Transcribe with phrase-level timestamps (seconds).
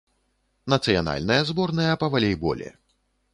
[0.73, 2.69] Нацыянальная зборная па валейболе.